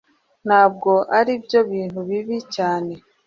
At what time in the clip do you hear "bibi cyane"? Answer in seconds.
2.09-2.93